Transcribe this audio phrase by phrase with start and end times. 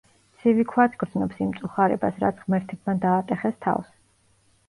[0.43, 3.93] ცივი ქვაც გრძნობს იმ მწუხარებას, რაც ღმერთებმა დაატეხეს თავს.